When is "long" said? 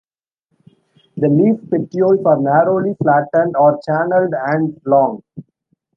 4.83-5.21